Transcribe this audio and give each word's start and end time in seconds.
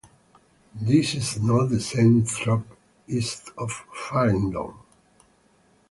This 0.73 1.13
is 1.13 1.39
not 1.39 1.69
the 1.69 1.79
same 1.79 2.23
Thrupp 2.23 2.63
east 3.07 3.51
of 3.55 3.69
Faringdon. 3.95 4.75